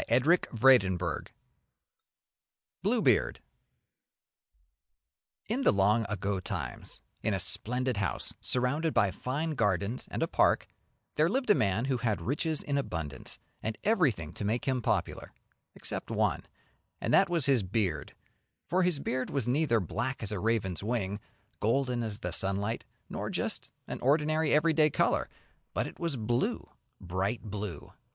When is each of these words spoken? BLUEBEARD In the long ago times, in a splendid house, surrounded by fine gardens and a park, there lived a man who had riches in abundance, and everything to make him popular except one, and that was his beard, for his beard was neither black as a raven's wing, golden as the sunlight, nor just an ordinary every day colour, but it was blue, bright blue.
BLUEBEARD 2.81 3.39
In 5.47 5.61
the 5.61 5.71
long 5.71 6.07
ago 6.09 6.39
times, 6.39 7.03
in 7.21 7.35
a 7.35 7.39
splendid 7.39 7.97
house, 7.97 8.33
surrounded 8.41 8.95
by 8.95 9.11
fine 9.11 9.51
gardens 9.51 10.07
and 10.09 10.23
a 10.23 10.27
park, 10.27 10.65
there 11.17 11.29
lived 11.29 11.51
a 11.51 11.53
man 11.53 11.85
who 11.85 11.97
had 11.97 12.19
riches 12.19 12.63
in 12.63 12.79
abundance, 12.79 13.37
and 13.61 13.77
everything 13.83 14.33
to 14.33 14.43
make 14.43 14.65
him 14.65 14.81
popular 14.81 15.33
except 15.75 16.09
one, 16.09 16.47
and 16.99 17.13
that 17.13 17.29
was 17.29 17.45
his 17.45 17.61
beard, 17.61 18.15
for 18.67 18.81
his 18.81 18.97
beard 18.99 19.29
was 19.29 19.47
neither 19.47 19.79
black 19.79 20.23
as 20.23 20.31
a 20.31 20.39
raven's 20.39 20.81
wing, 20.81 21.19
golden 21.59 22.01
as 22.01 22.21
the 22.21 22.31
sunlight, 22.31 22.85
nor 23.07 23.29
just 23.29 23.69
an 23.85 23.99
ordinary 24.01 24.51
every 24.51 24.73
day 24.73 24.89
colour, 24.89 25.29
but 25.75 25.85
it 25.85 25.99
was 25.99 26.17
blue, 26.17 26.67
bright 26.99 27.43
blue. 27.43 27.93